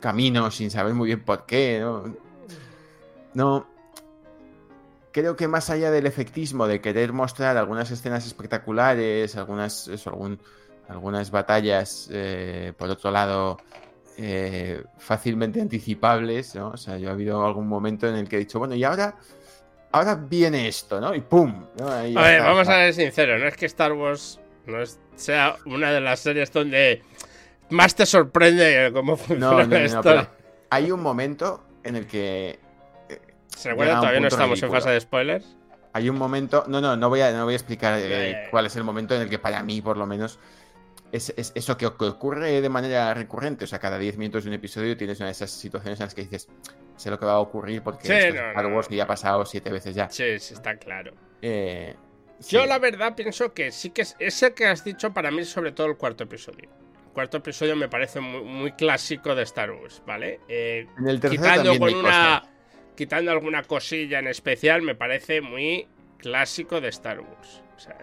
camino 0.00 0.50
sin 0.50 0.70
saber 0.70 0.92
muy 0.92 1.06
bien 1.06 1.24
por 1.24 1.46
qué. 1.46 1.78
¿no? 1.80 2.14
no 3.32 3.73
creo 5.14 5.36
que 5.36 5.46
más 5.46 5.70
allá 5.70 5.92
del 5.92 6.06
efectismo 6.06 6.66
de 6.66 6.80
querer 6.80 7.12
mostrar 7.12 7.56
algunas 7.56 7.88
escenas 7.92 8.26
espectaculares, 8.26 9.36
algunas, 9.36 9.88
algunas 10.88 11.30
batallas, 11.30 12.10
eh, 12.12 12.72
por 12.76 12.90
otro 12.90 13.12
lado, 13.12 13.58
eh, 14.18 14.82
fácilmente 14.98 15.60
anticipables, 15.60 16.56
¿no? 16.56 16.70
O 16.70 16.76
sea, 16.76 16.98
yo 16.98 17.10
ha 17.10 17.12
habido 17.12 17.46
algún 17.46 17.68
momento 17.68 18.08
en 18.08 18.16
el 18.16 18.28
que 18.28 18.36
he 18.36 18.38
dicho, 18.40 18.58
bueno, 18.58 18.74
y 18.74 18.82
ahora, 18.82 19.14
ahora 19.92 20.16
viene 20.16 20.66
esto, 20.66 21.00
¿no? 21.00 21.14
Y 21.14 21.20
¡pum! 21.20 21.64
a 21.80 22.02
ver, 22.02 22.42
vamos 22.42 22.68
a 22.68 22.72
ser 22.72 22.94
sinceros, 22.94 23.40
no 23.40 23.46
es 23.46 23.56
que 23.56 23.66
Star 23.66 23.92
Wars 23.92 24.40
no 24.66 24.78
sea 25.14 25.54
una 25.66 25.92
de 25.92 26.00
las 26.00 26.18
series 26.18 26.50
donde 26.50 27.04
más 27.70 27.94
te 27.94 28.04
sorprende 28.04 28.90
cómo 28.92 29.16
funciona 29.16 29.64
no, 29.64 30.12
no, 30.14 30.26
hay 30.70 30.90
un 30.90 31.00
momento 31.00 31.62
en 31.84 31.94
el 31.94 32.06
que 32.08 32.63
¿Se 33.56 33.70
recuerda? 33.70 34.00
Todavía 34.00 34.20
no 34.20 34.28
estamos 34.28 34.62
en 34.62 34.70
fase 34.70 34.90
de 34.90 35.00
spoilers. 35.00 35.56
Hay 35.92 36.08
un 36.08 36.18
momento. 36.18 36.64
No, 36.66 36.80
no, 36.80 36.96
no 36.96 37.08
voy 37.08 37.20
a, 37.20 37.30
no 37.32 37.44
voy 37.44 37.54
a 37.54 37.56
explicar 37.56 37.98
eh, 38.02 38.48
cuál 38.50 38.66
es 38.66 38.74
el 38.76 38.82
momento 38.84 39.14
en 39.14 39.22
el 39.22 39.30
que, 39.30 39.38
para 39.38 39.62
mí, 39.62 39.80
por 39.80 39.96
lo 39.96 40.06
menos, 40.06 40.40
es, 41.12 41.32
eso 41.54 41.76
que, 41.76 41.86
ocurre 41.86 42.60
de 42.60 42.68
manera 42.68 43.14
recurrente. 43.14 43.64
O 43.64 43.68
sea, 43.68 43.78
cada 43.78 43.98
10 43.98 44.18
minutos 44.18 44.44
de 44.44 44.50
un 44.50 44.54
episodio 44.54 44.96
tienes 44.96 45.18
una 45.20 45.26
de 45.26 45.32
esas 45.32 45.50
situaciones 45.50 46.00
en 46.00 46.06
las 46.06 46.14
que 46.14 46.22
dices, 46.22 46.48
sé 46.96 47.10
lo 47.10 47.18
que 47.18 47.26
va 47.26 47.34
a 47.34 47.38
ocurrir 47.38 47.82
porque 47.82 48.08
sí, 48.08 48.12
Star 48.12 48.66
Wars 48.66 48.88
ya 48.88 49.04
ha 49.04 49.06
pasado 49.06 49.44
siete 49.46 49.70
veces 49.70 49.94
ya. 49.94 50.10
Sí, 50.10 50.38
sí, 50.40 50.54
está 50.54 50.76
claro. 50.76 51.14
Eh, 51.40 51.94
Yo, 52.48 52.66
la 52.66 52.80
verdad, 52.80 53.14
pienso 53.14 53.54
que 53.54 53.70
sí 53.70 53.90
que 53.90 54.02
es 54.02 54.16
ese 54.18 54.52
que 54.54 54.66
has 54.66 54.84
dicho 54.84 55.12
para 55.12 55.30
mí, 55.30 55.44
sobre 55.44 55.70
todo 55.70 55.86
el 55.86 55.96
cuarto 55.96 56.24
episodio. 56.24 56.68
El 57.06 57.12
cuarto 57.12 57.36
episodio 57.36 57.76
me 57.76 57.88
parece 57.88 58.18
muy, 58.18 58.72
clásico 58.72 59.36
de 59.36 59.44
Star 59.44 59.70
Wars, 59.70 60.02
¿vale? 60.04 60.40
Eh, 60.48 60.88
en 60.98 61.06
el 61.06 61.20
tercero 61.20 61.78
con 61.78 61.94
una 61.94 62.42
quitando 62.96 63.30
alguna 63.30 63.62
cosilla 63.62 64.18
en 64.18 64.28
especial, 64.28 64.82
me 64.82 64.94
parece 64.94 65.40
muy 65.40 65.86
clásico 66.18 66.80
de 66.80 66.88
Star 66.88 67.20
Wars. 67.20 67.62
O 67.76 67.78
sea, 67.78 67.98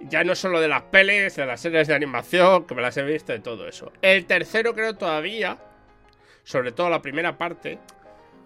ya 0.00 0.24
no 0.24 0.34
solo 0.34 0.60
de 0.60 0.68
las 0.68 0.82
pelis, 0.82 1.36
de 1.36 1.46
las 1.46 1.60
series 1.60 1.88
de 1.88 1.94
animación, 1.94 2.66
que 2.66 2.74
me 2.74 2.82
las 2.82 2.96
he 2.96 3.02
visto, 3.02 3.32
de 3.32 3.40
todo 3.40 3.68
eso. 3.68 3.92
El 4.02 4.26
tercero 4.26 4.74
creo 4.74 4.94
todavía, 4.94 5.58
sobre 6.44 6.72
todo 6.72 6.90
la 6.90 7.02
primera 7.02 7.38
parte, 7.38 7.78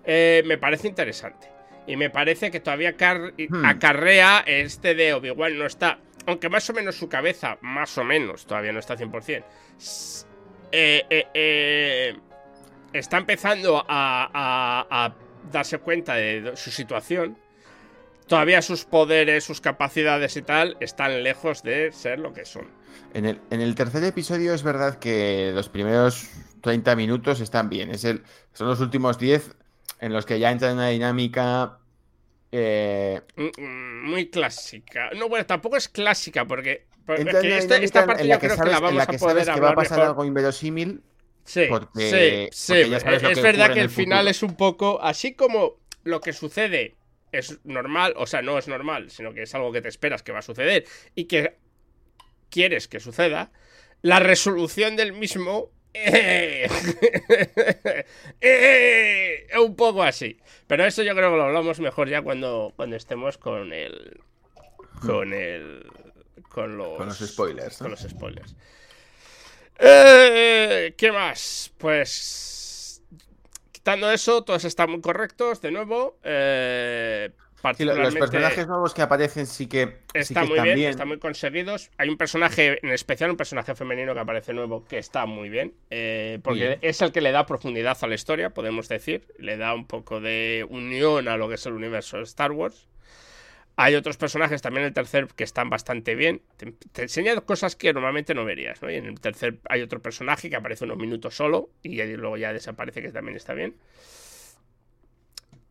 eh, 0.04 0.42
me 0.46 0.58
parece 0.58 0.88
interesante. 0.88 1.48
Y 1.86 1.96
me 1.96 2.10
parece 2.10 2.50
que 2.50 2.60
todavía 2.60 2.92
hmm. 2.92 3.64
acarrea 3.64 4.42
este 4.46 4.94
de 4.94 5.14
Obi-Wan 5.14 5.58
no 5.58 5.66
está. 5.66 5.98
aunque 6.26 6.48
más 6.48 6.68
o 6.68 6.72
menos 6.72 6.96
su 6.96 7.08
cabeza, 7.08 7.58
más 7.60 7.96
o 7.98 8.04
menos, 8.04 8.46
todavía 8.46 8.72
no 8.72 8.80
está 8.80 8.96
100%, 8.96 9.44
eh, 10.72 11.04
eh, 11.08 11.26
eh, 11.32 12.16
está 12.98 13.18
empezando 13.18 13.84
a, 13.88 15.14
darse 15.50 15.78
cuenta 15.78 16.14
de 16.14 16.56
su 16.56 16.70
situación, 16.70 17.38
todavía 18.26 18.60
sus 18.62 18.84
poderes, 18.84 19.44
sus 19.44 19.60
capacidades 19.60 20.36
y 20.36 20.42
tal 20.42 20.76
están 20.80 21.22
lejos 21.22 21.62
de 21.62 21.92
ser 21.92 22.18
lo 22.18 22.32
que 22.32 22.44
son. 22.44 22.68
En 23.14 23.26
el, 23.26 23.40
en 23.50 23.60
el 23.60 23.74
tercer 23.74 24.02
episodio 24.04 24.54
es 24.54 24.62
verdad 24.62 24.98
que 24.98 25.52
los 25.54 25.68
primeros 25.68 26.28
30 26.62 26.96
minutos 26.96 27.40
están 27.40 27.68
bien. 27.68 27.90
Es 27.90 28.04
el, 28.04 28.24
son 28.52 28.66
los 28.66 28.80
últimos 28.80 29.18
10 29.18 29.54
en 30.00 30.12
los 30.12 30.26
que 30.26 30.38
ya 30.38 30.50
entra 30.50 30.70
en 30.70 30.74
una 30.74 30.88
dinámica. 30.88 31.78
Eh, 32.52 33.20
mm, 33.36 33.62
mm, 33.62 34.10
muy 34.10 34.30
clásica. 34.30 35.10
No, 35.16 35.28
bueno, 35.28 35.46
tampoco 35.46 35.76
es 35.76 35.88
clásica 35.88 36.44
porque. 36.44 36.86
esta, 37.08 37.76
esta, 37.76 38.06
parte 38.06 38.26
yo 38.26 38.38
creo 38.38 38.56
que 38.56 38.70
la 38.70 38.80
vamos 38.80 39.02
a 39.02 39.12
poder 39.12 39.44
que 39.44 39.60
va 39.60 39.70
a 39.70 39.74
pasar 39.74 40.00
algo 40.00 40.24
inverosímil. 40.24 41.02
Sí, 41.46 41.68
sí, 41.94 42.48
sí. 42.50 42.74
es 42.74 43.40
verdad 43.40 43.72
que 43.72 43.80
el, 43.80 43.90
final 43.90 44.28
es 44.28 44.42
un 44.42 44.56
poco. 44.56 45.00
Así 45.00 45.34
como 45.34 45.76
lo 46.02 46.20
que 46.20 46.32
sucede 46.32 46.96
es 47.32 47.60
normal, 47.64 48.14
o 48.16 48.26
sea, 48.26 48.42
no 48.42 48.58
es 48.58 48.68
normal, 48.68 49.10
sino 49.10 49.32
que 49.32 49.42
es 49.42 49.54
algo 49.54 49.72
que 49.72 49.80
te 49.80 49.88
esperas 49.88 50.22
que 50.22 50.32
va 50.32 50.40
a 50.40 50.42
suceder 50.42 50.84
y 51.14 51.24
que 51.24 51.56
quieres 52.50 52.88
que 52.88 53.00
suceda. 53.00 53.52
La 54.02 54.18
resolución 54.20 54.96
del 54.96 55.12
mismo 55.12 55.70
eh, 55.94 56.68
eh, 58.40 59.46
un 59.58 59.74
poco 59.76 60.02
así. 60.02 60.38
Pero 60.66 60.84
eso 60.84 61.02
yo 61.02 61.14
creo 61.14 61.30
que 61.30 61.36
lo 61.36 61.44
hablamos 61.44 61.80
mejor 61.80 62.08
ya 62.08 62.22
cuando, 62.22 62.72
cuando 62.76 62.96
estemos 62.96 63.38
con 63.38 63.72
el. 63.72 64.20
Con 65.00 65.32
el. 65.32 65.86
Con 66.50 66.76
los, 66.76 66.96
con 66.96 67.06
los 67.06 67.18
spoilers. 67.18 67.78
Con 67.78 67.90
los 67.92 68.00
spoilers. 68.00 68.56
Eh, 69.78 70.94
¿Qué 70.96 71.12
más? 71.12 71.72
Pues. 71.78 73.02
Quitando 73.72 74.10
eso, 74.10 74.42
todos 74.42 74.64
están 74.64 74.90
muy 74.90 75.00
correctos, 75.00 75.60
de 75.60 75.70
nuevo. 75.70 76.18
Eh, 76.24 77.30
los 77.78 78.14
personajes 78.14 78.66
nuevos 78.68 78.94
que 78.94 79.02
aparecen 79.02 79.46
sí 79.46 79.66
que, 79.66 79.98
están 80.14 80.48
muy 80.48 80.60
bien, 80.60 80.90
están 80.90 81.08
muy 81.08 81.18
conseguidos. 81.18 81.90
Hay 81.98 82.08
un 82.08 82.16
personaje, 82.16 82.78
en 82.84 82.92
especial 82.92 83.30
un 83.30 83.36
personaje 83.36 83.74
femenino 83.74 84.14
que 84.14 84.20
aparece 84.20 84.52
nuevo 84.52 84.84
que 84.84 84.98
está 84.98 85.26
muy 85.26 85.48
bien, 85.48 85.74
eh, 85.90 86.38
porque 86.42 86.78
es 86.82 87.02
el 87.02 87.12
que 87.12 87.20
le 87.20 87.32
da 87.32 87.46
profundidad 87.46 87.96
a 88.00 88.06
la 88.06 88.14
historia, 88.14 88.50
podemos 88.50 88.88
decir, 88.88 89.26
le 89.38 89.56
da 89.56 89.74
un 89.74 89.86
poco 89.86 90.20
de 90.20 90.66
unión 90.68 91.28
a 91.28 91.36
lo 91.36 91.48
que 91.48 91.54
es 91.54 91.66
el 91.66 91.72
universo 91.72 92.18
de 92.18 92.24
Star 92.24 92.52
Wars. 92.52 92.86
Hay 93.78 93.94
otros 93.94 94.16
personajes 94.16 94.62
también 94.62 94.84
en 94.84 94.88
el 94.88 94.94
tercer 94.94 95.28
que 95.28 95.44
están 95.44 95.68
bastante 95.68 96.14
bien. 96.14 96.40
Te, 96.56 96.72
te 96.72 97.02
enseña 97.02 97.38
cosas 97.42 97.76
que 97.76 97.92
normalmente 97.92 98.34
no 98.34 98.44
verías, 98.44 98.80
¿no? 98.80 98.90
Y 98.90 98.94
en 98.94 99.06
el 99.06 99.20
tercer 99.20 99.58
hay 99.68 99.82
otro 99.82 100.00
personaje 100.00 100.48
que 100.48 100.56
aparece 100.56 100.84
unos 100.84 100.96
minutos 100.96 101.36
solo 101.36 101.70
y 101.82 102.02
luego 102.02 102.38
ya 102.38 102.54
desaparece, 102.54 103.02
que 103.02 103.12
también 103.12 103.36
está 103.36 103.52
bien. 103.52 103.76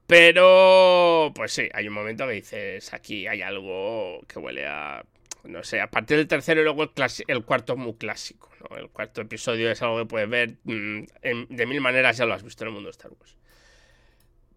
Pero, 0.07 1.31
pues 1.35 1.51
sí, 1.51 1.67
hay 1.73 1.87
un 1.87 1.93
momento 1.95 2.27
que 2.27 2.33
dices, 2.33 2.93
aquí 2.93 3.27
hay 3.27 3.41
algo 3.41 4.21
que 4.27 4.39
huele 4.39 4.67
a... 4.67 5.03
No 5.43 5.63
sé, 5.63 5.79
a 5.79 5.89
partir 5.91 6.17
del 6.17 6.27
tercero 6.27 6.61
y 6.61 6.63
luego 6.63 6.83
el, 6.83 6.91
el 7.27 7.45
cuarto 7.45 7.73
es 7.73 7.79
muy 7.79 7.93
clásico, 7.95 8.49
¿no? 8.61 8.77
El 8.77 8.89
cuarto 8.89 9.21
episodio 9.21 9.69
es 9.69 9.81
algo 9.83 9.99
que 9.99 10.05
puedes 10.05 10.27
ver 10.29 10.55
mm, 10.63 11.03
de 11.49 11.65
mil 11.67 11.81
maneras, 11.81 12.17
ya 12.17 12.25
lo 12.25 12.33
has 12.33 12.43
visto 12.43 12.63
en 12.63 12.69
el 12.69 12.73
mundo 12.73 12.87
de 12.87 12.91
Star 12.91 13.11
Wars. 13.11 13.37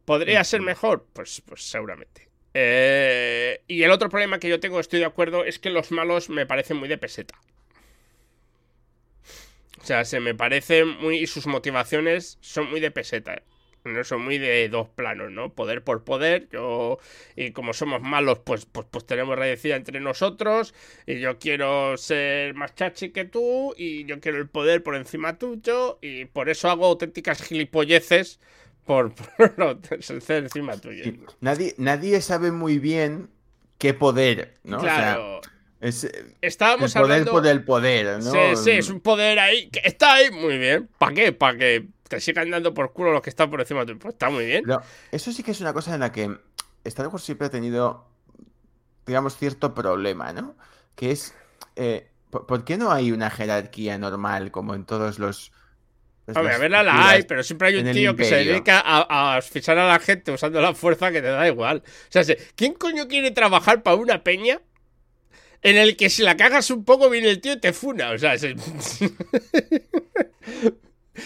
¿Podría 0.06 0.42
ser 0.44 0.62
mejor? 0.62 1.06
Pues, 1.12 1.42
pues 1.46 1.62
seguramente. 1.68 2.27
Eh, 2.60 3.62
y 3.68 3.84
el 3.84 3.92
otro 3.92 4.08
problema 4.08 4.40
que 4.40 4.48
yo 4.48 4.58
tengo, 4.58 4.80
estoy 4.80 4.98
de 4.98 5.04
acuerdo, 5.04 5.44
es 5.44 5.60
que 5.60 5.70
los 5.70 5.92
malos 5.92 6.28
me 6.28 6.44
parecen 6.44 6.76
muy 6.76 6.88
de 6.88 6.98
peseta. 6.98 7.36
O 9.80 9.84
sea, 9.84 10.04
se 10.04 10.18
me 10.18 10.34
parecen 10.34 10.88
muy... 10.98 11.18
Y 11.18 11.28
sus 11.28 11.46
motivaciones 11.46 12.36
son 12.40 12.68
muy 12.68 12.80
de 12.80 12.90
peseta. 12.90 13.42
No 13.84 14.02
son 14.02 14.22
muy 14.24 14.38
de 14.38 14.68
dos 14.68 14.88
planos, 14.88 15.30
¿no? 15.30 15.54
Poder 15.54 15.84
por 15.84 16.02
poder. 16.02 16.48
Yo. 16.50 16.98
Y 17.36 17.52
como 17.52 17.72
somos 17.72 18.02
malos, 18.02 18.40
pues, 18.40 18.66
pues, 18.66 18.88
pues 18.90 19.06
tenemos 19.06 19.38
radiocida 19.38 19.76
entre 19.76 20.00
nosotros. 20.00 20.74
Y 21.06 21.20
yo 21.20 21.38
quiero 21.38 21.96
ser 21.96 22.54
más 22.54 22.74
chachi 22.74 23.10
que 23.10 23.24
tú. 23.24 23.72
Y 23.78 24.04
yo 24.04 24.18
quiero 24.18 24.38
el 24.38 24.48
poder 24.48 24.82
por 24.82 24.96
encima 24.96 25.38
tuyo. 25.38 26.00
Y 26.02 26.24
por 26.24 26.48
eso 26.48 26.68
hago 26.68 26.86
auténticas 26.86 27.40
gilipolleces. 27.40 28.40
Por, 28.88 29.12
ser 30.00 30.44
encima 30.44 30.78
tuyo. 30.78 31.04
Nadie, 31.40 31.74
nadie 31.76 32.22
sabe 32.22 32.52
muy 32.52 32.78
bien 32.78 33.28
qué 33.76 33.92
poder, 33.92 34.54
¿no? 34.64 34.78
Claro. 34.78 35.42
es, 35.78 36.10
Estábamos 36.40 36.96
el 36.96 37.02
poder 37.02 37.20
hablando... 37.20 37.32
por 37.32 37.46
el 37.46 37.64
poder, 37.64 38.24
¿no? 38.24 38.32
Sí, 38.32 38.56
sí, 38.56 38.70
es 38.70 38.88
un 38.88 39.00
poder 39.00 39.40
ahí 39.40 39.68
que 39.68 39.82
está 39.84 40.14
ahí 40.14 40.30
muy 40.30 40.56
bien. 40.56 40.88
¿Para 40.96 41.12
qué? 41.12 41.32
Para 41.32 41.58
que 41.58 41.86
te 42.08 42.18
sigan 42.18 42.48
dando 42.50 42.72
por 42.72 42.94
culo 42.94 43.12
los 43.12 43.20
que 43.20 43.28
están 43.28 43.50
por 43.50 43.60
encima 43.60 43.84
de 43.84 43.92
tu. 43.92 43.98
Pues 43.98 44.14
está 44.14 44.30
muy 44.30 44.46
bien. 44.46 44.64
eso 45.12 45.32
sí 45.32 45.42
que 45.42 45.50
es 45.50 45.60
una 45.60 45.74
cosa 45.74 45.92
en 45.92 46.00
la 46.00 46.10
que 46.10 46.34
Star 46.84 47.08
Wars 47.08 47.24
siempre 47.24 47.48
ha 47.48 47.50
tenido, 47.50 48.06
digamos, 49.06 49.36
cierto 49.36 49.74
problema, 49.74 50.32
¿no? 50.32 50.56
Que 50.94 51.10
es, 51.10 51.34
eh, 51.76 52.10
¿por, 52.30 52.64
qué 52.64 52.78
no 52.78 52.90
hay 52.90 53.12
una 53.12 53.28
jerarquía 53.28 53.98
normal 53.98 54.50
como 54.50 54.74
en 54.74 54.86
todos 54.86 55.18
los... 55.18 55.52
a 56.34 56.42
verla 56.42 56.82
la 56.82 57.10
hay, 57.10 57.22
pero 57.22 57.42
siempre 57.42 57.68
hay 57.68 57.76
un 57.76 57.92
tío 57.92 58.14
que 58.16 58.24
se 58.24 58.36
dedica 58.36 58.80
a, 58.80 59.06
a 59.08 59.36
asfixiar 59.36 59.78
a 59.78 59.88
la 59.88 59.98
gente 59.98 60.32
usando 60.32 60.60
la 60.60 60.74
fuerza 60.74 61.10
que 61.10 61.22
te 61.22 61.28
da 61.28 61.46
igual. 61.46 61.82
O 61.86 61.90
sea, 62.10 62.22
¿quién 62.54 62.74
coño 62.74 63.08
quiere 63.08 63.30
trabajar 63.30 63.82
para 63.82 63.96
una 63.96 64.22
peña 64.22 64.60
en 65.62 65.76
el 65.76 65.96
que 65.96 66.10
si 66.10 66.22
la 66.22 66.36
cagas 66.36 66.70
un 66.70 66.84
poco 66.84 67.10
viene 67.10 67.30
el 67.30 67.40
tío 67.40 67.54
y 67.54 67.60
te 67.60 67.72
funa? 67.72 68.10
O 68.10 68.18
sea, 68.18 68.36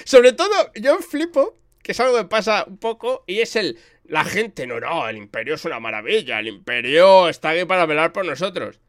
Sobre 0.05 0.33
todo, 0.33 0.73
yo 0.75 0.99
flipo, 0.99 1.59
que 1.83 1.93
es 1.93 2.01
algo 2.01 2.17
que 2.17 2.25
pasa 2.25 2.65
un 2.67 2.79
poco, 2.79 3.25
y 3.27 3.41
es 3.41 3.57
el. 3.57 3.79
La 4.05 4.25
gente, 4.25 4.67
no, 4.67 4.81
no, 4.81 5.09
el 5.09 5.17
imperio 5.17 5.55
es 5.55 5.65
una 5.65 5.81
maravilla, 5.81 6.41
el 6.41 6.49
imperio 6.49 7.29
está 7.29 7.51
aquí 7.51 7.65
para 7.65 7.87
velar 7.87 8.13
por 8.13 8.27
nosotros. 8.27 8.81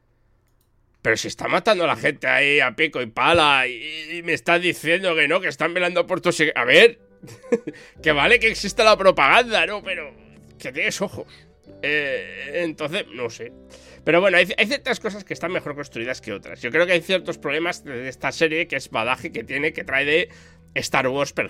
Pero 1.04 1.18
si 1.18 1.28
está 1.28 1.48
matando 1.48 1.84
a 1.84 1.88
la 1.88 1.96
gente 1.96 2.28
ahí 2.28 2.62
a 2.62 2.76
pico 2.76 3.02
y 3.02 3.06
pala 3.06 3.68
y, 3.68 4.22
me 4.24 4.34
está 4.34 4.58
diciendo 4.58 5.14
que 5.16 5.28
no, 5.28 5.42
que 5.42 5.50
están 5.50 5.74
velando 5.74 6.08
por 6.08 6.22
tu... 6.22 6.32
A 6.56 6.64
ver, 6.64 7.00
que 8.02 8.12
vale 8.14 8.40
que 8.40 8.48
exista 8.48 8.84
la 8.84 8.98
propaganda, 8.98 9.66
¿no? 9.66 9.84
Pero 9.84 10.12
que 10.58 10.72
tienes 10.72 11.02
ojos. 11.02 11.28
Eh, 11.82 12.62
entonces, 12.64 13.06
no 13.14 13.30
sé. 13.30 13.52
Pero 14.06 14.22
bueno, 14.22 14.38
hay, 14.38 14.46
ciertas 14.46 15.00
cosas 15.00 15.24
que 15.24 15.34
están 15.34 15.52
mejor 15.52 15.76
construidas 15.76 16.22
que 16.22 16.34
otras. 16.34 16.62
Yo 16.62 16.72
creo 16.72 16.86
que 16.86 16.94
hay 16.94 17.02
ciertos 17.02 17.38
problemas 17.38 17.84
de 17.84 18.08
esta 18.08 18.32
serie 18.32 18.68
que 18.68 18.78
es 18.78 18.90
badaje 18.90 19.32
que 19.32 19.44
tiene, 19.44 19.74
que 19.74 19.84
trae 19.84 20.06
de 20.06 20.30
Star 20.76 21.08
Wars 21.08 21.34
per. 21.34 21.50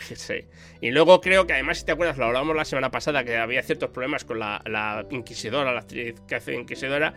Y 0.81 0.91
luego 0.91 1.21
creo 1.21 1.47
que 1.47 1.53
además, 1.53 1.79
si 1.79 1.85
te 1.85 1.93
acuerdas, 1.93 2.17
lo 2.17 2.25
hablábamos 2.25 2.55
la 2.55 2.65
semana 2.65 2.91
pasada, 2.91 3.23
que 3.23 3.37
había 3.37 3.63
ciertos 3.63 3.89
problemas 3.89 4.25
con 4.25 4.39
la, 4.39 5.05
Inquisidora, 5.09 5.71
la 5.71 5.79
actriz 5.79 6.15
que 6.27 6.35
hace 6.35 6.53
Inquisidora. 6.53 7.13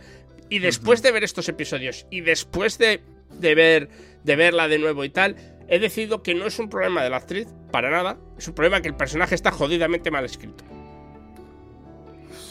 Y 0.49 0.59
después 0.59 1.01
de 1.01 1.11
ver 1.11 1.23
estos 1.23 1.49
episodios 1.49 2.05
y 2.09 2.21
después 2.21 2.77
de, 2.77 3.01
ver, 3.39 3.89
de 4.23 4.35
verla 4.35 4.67
de 4.67 4.79
nuevo 4.79 5.03
y 5.03 5.09
tal, 5.09 5.35
he 5.67 5.79
decidido 5.79 6.23
que 6.23 6.33
no 6.33 6.45
es 6.45 6.57
un 6.59 6.69
problema 6.69 7.03
de 7.03 7.09
la 7.09 7.17
actriz, 7.17 7.47
para 7.71 7.89
nada. 7.89 8.17
Es 8.37 8.47
un 8.47 8.53
problema 8.53 8.81
que 8.81 8.87
el 8.87 8.95
personaje 8.95 9.35
está 9.35 9.51
jodidamente 9.51 10.09
mal 10.11 10.25
escrito. 10.25 10.63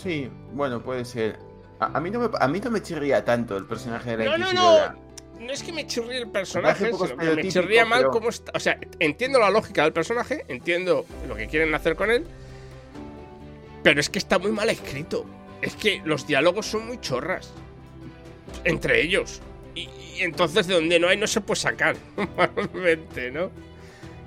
Sí, 0.02 0.28
bueno, 0.52 0.82
puede 0.82 1.04
ser. 1.04 1.38
A, 1.80 2.00
mí, 2.00 2.10
no 2.10 2.20
me, 2.20 2.28
a 2.38 2.48
mí 2.48 2.60
no 2.60 2.70
me 2.70 2.80
chirría 2.80 3.24
tanto 3.24 3.56
el 3.56 3.66
personaje 3.66 4.16
de 4.16 4.24
la 4.24 4.36
Inquisidora. 4.36 4.88
No, 4.88 5.40
no, 5.40 5.46
no 5.46 5.52
es 5.52 5.62
que 5.62 5.72
me 5.72 5.86
chirríe 5.86 6.18
el 6.18 6.30
personaje, 6.30 6.92
sino 6.92 7.16
que 7.16 7.36
me 7.36 7.48
chirría 7.48 7.84
mal 7.84 8.06
cómo 8.10 8.28
está. 8.30 8.52
O 8.54 8.60
sea, 8.60 8.78
entiendo 8.98 9.38
la 9.38 9.50
lógica 9.50 9.82
del 9.82 9.92
personaje, 9.92 10.44
entiendo 10.48 11.04
lo 11.28 11.34
que 11.34 11.46
quieren 11.46 11.74
hacer 11.74 11.96
con 11.96 12.10
él, 12.10 12.24
pero 13.82 14.00
es 14.00 14.08
que 14.08 14.18
está 14.18 14.38
muy 14.38 14.52
mal 14.52 14.70
escrito. 14.70 15.26
Es 15.60 15.74
que 15.76 16.02
los 16.04 16.26
diálogos 16.26 16.66
son 16.66 16.86
muy 16.86 17.00
chorras. 17.00 17.52
Entre 18.66 19.02
ellos. 19.02 19.40
Y, 19.74 19.88
entonces 20.18 20.66
de 20.66 20.74
donde 20.74 20.98
no 20.98 21.08
hay 21.08 21.16
no 21.16 21.26
se 21.26 21.40
puede 21.40 21.60
sacar. 21.60 21.96
Normalmente, 22.16 23.30
¿no? 23.30 23.50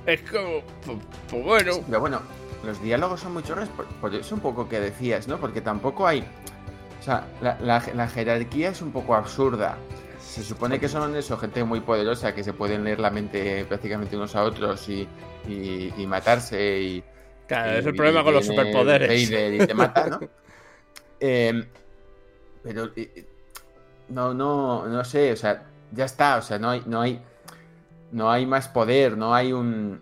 Es 0.05 0.22
como. 0.22 0.62
Pues, 0.86 0.98
pues, 1.29 1.43
bueno. 1.43 1.74
pero 1.86 2.00
bueno, 2.00 2.22
los 2.63 2.81
diálogos 2.81 3.19
son 3.19 3.34
muy 3.34 3.43
chorras 3.43 3.69
por, 4.01 4.13
eso 4.13 4.36
un 4.36 4.41
poco 4.41 4.67
que 4.67 4.79
decías, 4.79 5.27
¿no? 5.27 5.39
Porque 5.39 5.62
tampoco 5.62 6.08
hay. 6.08 6.24
O 7.00 7.03
sea, 7.03 7.27
la 7.41 8.08
jerarquía 8.08 8.69
es 8.69 8.81
un 8.81 8.91
poco 8.91 9.15
absurda. 9.15 9.77
Se 10.29 10.43
supone 10.43 10.79
que 10.79 10.88
son 10.88 11.15
eso, 11.15 11.38
gente 11.38 11.63
muy 11.63 11.79
poderosa 11.79 12.36
que 12.36 12.43
se 12.43 12.53
pueden 12.53 12.84
leer 12.84 13.00
la 13.00 13.10
mente 13.10 13.65
prácticamente 13.65 14.15
unos 14.15 14.36
a 14.36 14.43
otros 14.43 14.88
y, 14.88 15.08
matarse 16.05 16.79
y. 16.79 17.03
Claro, 17.48 17.79
es 17.79 17.86
el 17.86 17.96
problema 17.96 18.24
con 18.24 18.36
los 18.36 18.46
superpoderes. 18.46 19.31
y 19.31 19.58
te 19.58 19.74
mata, 19.74 20.08
¿no? 20.08 20.19
Em, 21.22 21.65
pero 22.63 22.91
no, 24.10 24.34
no, 24.34 24.88
no 24.88 25.04
sé, 25.04 25.32
o 25.32 25.36
sea, 25.36 25.63
ya 25.92 26.06
está, 26.06 26.38
o 26.38 26.42
sea, 26.42 26.60
no 26.60 26.70
hay, 26.70 26.84
no 26.86 27.01
hay, 27.01 27.22
no 28.12 28.32
hay 28.32 28.46
más 28.46 28.68
poder, 28.68 29.18
no 29.18 29.34
hay 29.34 29.54
un, 29.54 30.01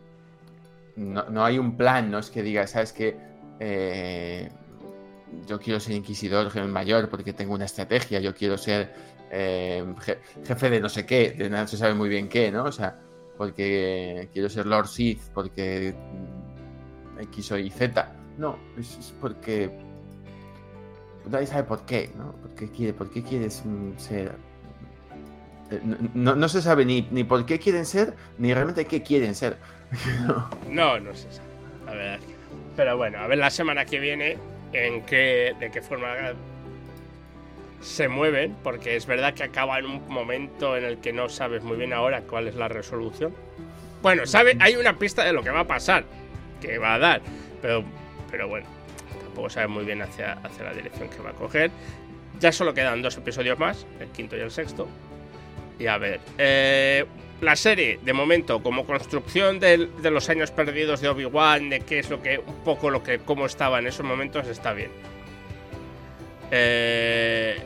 no, 0.96 1.46
hay 1.46 1.60
un 1.60 1.78
plan, 1.78 2.10
no 2.10 2.20
es 2.20 2.30
que 2.30 2.44
diga, 2.44 2.66
sabes 2.68 2.94
que 2.94 3.18
eh, 3.60 4.50
yo 5.46 5.60
quiero 5.60 5.80
ser 5.80 5.96
inquisidor 5.96 6.54
mayor 6.68 7.10
porque 7.10 7.34
tengo 7.34 7.54
una 7.54 7.66
estrategia, 7.66 8.20
yo 8.20 8.34
quiero 8.34 8.58
ser 8.58 8.94
eh, 9.32 9.86
jefe 10.46 10.70
de 10.70 10.80
no 10.80 10.90
sé 10.90 11.06
qué, 11.06 11.32
de 11.32 11.50
nada 11.50 11.68
se 11.68 11.78
sabe 11.78 11.94
muy 11.94 12.10
bien 12.10 12.30
qué, 12.30 12.52
¿no? 12.52 12.66
O 12.66 12.72
sea, 12.72 13.00
porque 13.38 14.30
quiero 14.34 14.50
ser 14.50 14.66
Lord 14.66 14.88
Sith, 14.88 15.22
porque 15.34 15.94
X 17.20 17.52
o 17.52 17.58
Y 17.58 17.70
Z. 17.70 18.12
No, 18.38 18.58
es, 18.78 19.14
porque 19.20 19.87
nadie 21.30 21.48
sabe 21.48 21.64
por 21.64 21.86
qué, 21.86 22.10
¿no? 22.18 22.32
¿Por 22.34 22.56
qué, 22.56 22.70
quiere, 22.70 22.94
por 22.94 23.10
qué 23.12 23.24
quieres 23.24 23.64
ser? 23.98 24.36
Eh, 25.72 25.82
no, 26.14 26.50
se 26.50 26.62
sabe 26.62 26.86
ni, 26.86 27.08
ni 27.12 27.24
por 27.24 27.46
qué 27.46 27.60
quieren 27.60 27.86
ser, 27.86 28.14
ni 28.38 28.54
realmente 28.54 28.86
qué 28.86 29.04
quieren 29.04 29.36
ser. 29.36 29.58
no, 30.70 31.00
no 31.00 31.16
se 31.16 31.32
sabe. 31.32 32.20
Pero 32.76 32.98
bueno, 32.98 33.20
a 33.20 33.28
ver 33.28 33.38
la 33.38 33.50
semana 33.50 33.86
que 33.86 34.00
viene 34.00 34.38
en 34.74 35.04
qué, 35.04 35.56
de 35.60 35.72
qué 35.72 35.82
forma 35.82 36.16
se 37.82 38.08
mueven, 38.08 38.56
porque 38.64 38.96
es 38.96 39.06
verdad 39.06 39.34
que 39.34 39.44
acaba 39.44 39.80
en 39.80 39.86
un 39.86 40.08
momento 40.08 40.78
en 40.78 40.84
el 40.84 40.98
que 41.00 41.14
no 41.14 41.30
sabes 41.30 41.64
muy 41.64 41.78
bien 41.78 41.94
ahora 41.94 42.22
cuál 42.22 42.48
es 42.48 42.56
la 42.56 42.68
resolución. 42.68 43.34
Bueno, 44.02 44.26
sabe, 44.26 44.58
hay 44.60 44.76
una 44.76 44.98
pista 44.98 45.24
de 45.24 45.34
lo 45.34 45.44
que 45.44 45.50
va 45.50 45.62
a 45.62 45.68
pasar, 45.68 46.06
que 46.62 46.78
va 46.78 46.96
a 46.96 47.00
dar, 47.00 47.22
pero, 47.62 47.84
pero 48.30 48.48
bueno, 48.48 48.68
tampoco 49.24 49.50
sabe 49.50 49.68
muy 49.68 49.86
bien 49.86 50.02
hacia, 50.02 50.34
hacia 50.34 50.66
la 50.66 50.74
dirección 50.74 51.10
que 51.10 51.20
va 51.20 51.32
a 51.32 51.34
coger. 51.34 51.72
Ya 52.40 52.52
solo 52.52 52.74
quedan 52.74 53.02
dos 53.02 53.18
episodios 53.18 53.58
más, 53.58 53.86
el 54.00 54.08
quinto 54.10 54.38
y 54.38 54.42
el 54.42 54.52
sexto. 54.52 54.88
Y 55.80 55.88
a 55.88 55.98
ver, 55.98 56.20
eh, 56.38 57.06
la 57.42 57.56
serie, 57.56 58.00
de 58.02 58.14
momento, 58.14 58.64
como 58.64 58.86
construcción 58.86 59.60
de, 59.60 59.90
los 60.04 60.30
años 60.30 60.52
perdidos 60.52 61.02
de 61.02 61.10
Obi-Wan, 61.10 61.70
de 61.70 61.82
qué 61.82 62.00
es 62.00 62.10
lo 62.10 62.22
que, 62.22 62.40
un 62.40 62.64
poco 62.64 62.90
lo 62.90 63.04
que, 63.04 63.20
cómo 63.20 63.46
estaba 63.46 63.80
en 63.80 63.88
esos 63.88 64.06
momentos, 64.06 64.48
está 64.48 64.74
bien. 64.74 64.90
Eh, 66.50 67.58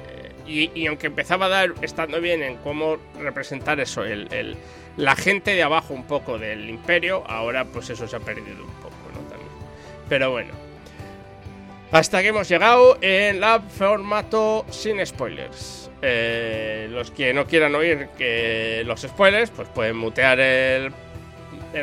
y, 0.45 0.87
aunque 0.87 1.07
empezaba 1.07 1.45
a 1.45 1.49
dar, 1.49 1.73
estando 1.81 2.19
bien 2.19 2.43
en 2.43 2.57
cómo 2.57 2.97
representar 3.19 3.79
eso, 3.79 4.03
el, 4.03 4.57
la 4.97 5.15
gente 5.15 5.51
de 5.51 5.63
abajo 5.63 5.93
un 5.93 6.03
poco 6.03 6.37
del 6.37 6.69
imperio, 6.69 7.23
ahora 7.27 7.63
pues 7.63 7.89
eso 7.89 8.05
se 8.07 8.15
ha 8.17 8.19
perdido 8.19 8.65
un 8.65 8.73
poco, 8.81 8.95
¿no? 9.13 9.19
También. 9.29 9.49
Pero 10.09 10.31
bueno. 10.31 10.60
Hasta 11.91 12.21
que 12.21 12.29
hemos 12.29 12.47
llegado 12.47 12.97
en 13.01 13.41
la 13.41 13.59
formato 13.59 14.65
sin 14.69 15.05
spoilers. 15.05 15.91
Eh, 16.01 16.87
los 16.89 17.11
que 17.11 17.33
no 17.33 17.45
quieran 17.45 17.75
oír 17.75 18.07
que 18.17 18.81
los 18.85 19.01
spoilers, 19.01 19.51
pues 19.51 19.67
pueden 19.67 19.97
mutear 19.97 20.39
el, 20.39 20.93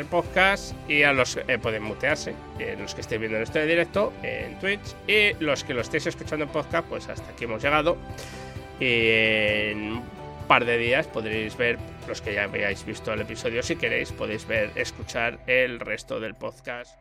podcast 0.09 0.73
y 0.89 1.03
a 1.03 1.13
los 1.13 1.37
eh, 1.37 1.59
pueden 1.59 1.83
mutearse, 1.83 2.33
eh, 2.57 2.75
los 2.79 2.95
que 2.95 3.01
estéis 3.01 3.21
viendo 3.21 3.37
en 3.37 3.43
este 3.43 3.65
directo 3.65 4.11
en 4.23 4.57
Twitch 4.59 4.95
y 5.07 5.33
los 5.43 5.63
que 5.63 5.73
lo 5.75 5.81
estéis 5.81 6.07
escuchando 6.07 6.45
en 6.45 6.51
podcast, 6.51 6.87
pues 6.87 7.07
hasta 7.07 7.31
aquí 7.31 7.43
hemos 7.43 7.61
llegado. 7.61 7.95
Y 8.79 9.09
en 9.11 9.91
un 9.93 10.03
par 10.47 10.65
de 10.65 10.79
días 10.79 11.05
podréis 11.05 11.55
ver, 11.55 11.77
los 12.07 12.19
que 12.21 12.33
ya 12.33 12.45
habéis 12.45 12.83
visto 12.83 13.13
el 13.13 13.21
episodio, 13.21 13.61
si 13.61 13.75
queréis, 13.75 14.11
podéis 14.11 14.47
ver, 14.47 14.71
escuchar 14.75 15.37
el 15.45 15.79
resto 15.79 16.19
del 16.19 16.33
podcast 16.33 16.99